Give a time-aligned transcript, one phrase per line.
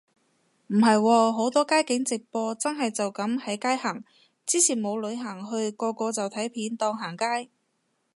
[0.65, 4.03] 唔係喎，好多街景直播真係就噉喺街行，
[4.47, 7.51] 之前冇旅行去個個就睇片當行街